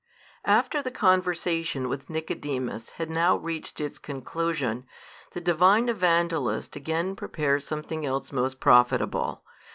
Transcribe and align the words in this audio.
After 0.47 0.81
the 0.81 0.89
conversation 0.89 1.87
with 1.87 2.09
Nicodemus 2.09 2.89
had 2.93 3.11
now 3.11 3.35
reached 3.35 3.79
its 3.79 3.99
conclusion, 3.99 4.87
the 5.33 5.41
Divine 5.41 5.89
Evangelist 5.89 6.75
again 6.75 7.15
prepares 7.15 7.67
something 7.67 8.03
else 8.03 8.31
most 8.31 8.59
profitable. 8.59 9.43